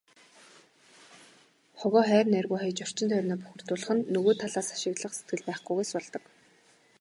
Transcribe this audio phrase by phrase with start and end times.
[1.79, 6.23] Хогоо хайр найргүй хаяж, орчин тойрноо бохирдуулах нь нөгөө талаас ашиглах сэтгэл байхгүйгээс болдог.